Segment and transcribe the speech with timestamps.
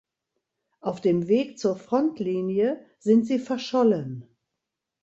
[0.79, 4.35] Auf dem Weg zur Frontlinie sind sie verschollen.